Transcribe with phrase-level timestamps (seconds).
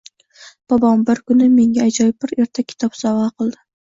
[0.73, 3.63] Bobom bir kuni menga ajoyib bir ertak kitob sovgʻa qildi